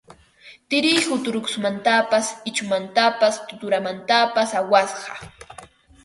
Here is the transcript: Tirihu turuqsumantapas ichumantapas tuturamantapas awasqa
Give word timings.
Tirihu 0.69 1.13
turuqsumantapas 1.25 2.25
ichumantapas 2.49 3.33
tuturamantapas 3.47 4.49
awasqa 4.59 5.13